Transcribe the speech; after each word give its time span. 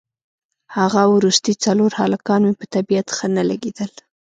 هغه 0.77 1.01
وروستي 1.15 1.53
څلور 1.65 1.91
هلکان 2.01 2.41
مې 2.47 2.53
په 2.59 2.65
طبیعت 2.75 3.07
ښه 3.15 3.27
نه 3.35 3.43
لګېدل. 3.49 3.91